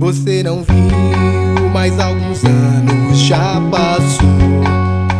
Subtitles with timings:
[0.00, 4.26] Você não viu, mas alguns anos já passou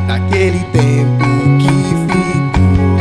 [0.08, 1.24] Daquele tempo
[1.60, 1.68] que
[2.08, 2.98] ficou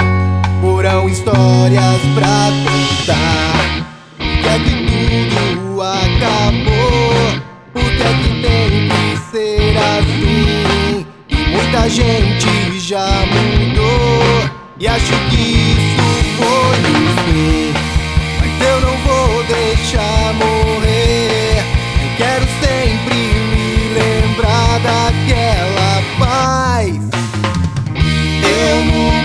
[0.61, 3.87] Foram histórias pra contar
[4.19, 7.41] Por é que tudo acabou?
[7.73, 11.07] Por que é que tem que ser assim?
[11.51, 14.47] Muita gente já mudou
[14.79, 16.08] E acho que isso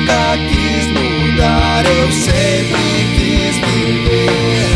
[0.04, 4.68] nunca quis mudar, eu sempre quis viver.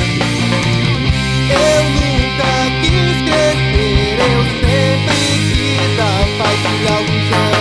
[1.51, 5.19] Eu nunca quis crescer, eu sempre
[5.53, 6.03] quis a
[6.39, 7.59] paz de alguns anos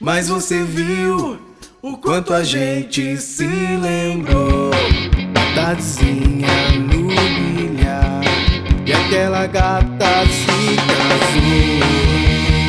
[0.00, 1.47] Mas você viu
[1.82, 4.70] o quanto a gente se lembrou
[5.54, 6.48] Tardezinha
[6.78, 8.20] no bilhar
[8.86, 11.38] E aquela gata se casou.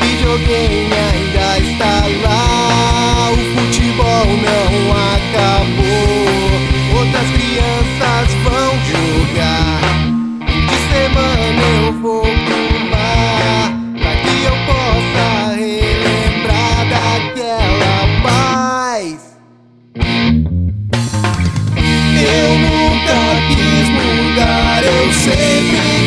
[0.02, 1.39] Videogame ainda
[25.10, 25.99] Eu